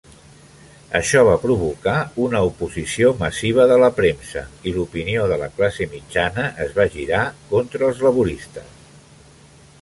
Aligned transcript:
Això 0.99 1.19
va 1.25 1.33
provocar 1.41 1.93
una 2.23 2.41
oposició 2.47 3.11
massiva 3.19 3.67
de 3.73 3.77
la 3.83 3.89
premsa 3.99 4.43
i 4.71 4.73
l'opinió 4.79 5.27
de 5.33 5.39
la 5.43 5.51
classe 5.61 5.89
mitjana 5.93 6.47
es 6.67 6.75
va 6.81 6.89
girar 6.97 7.23
contra 7.53 7.87
els 7.91 8.03
laboristes. 8.09 8.75